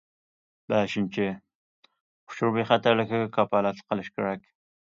[0.71, 1.27] بەشىنچى،
[2.31, 4.53] ئۇچۇر بىخەتەرلىكىگە كاپالەتلىك قىلىش كېرەك.